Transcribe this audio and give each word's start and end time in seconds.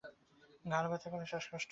ঘাড় 0.65 0.87
ব্যথা 0.89 1.07
করে, 1.09 1.25
শ্বাসকষ্ট 1.25 1.51
হয়। 1.53 1.69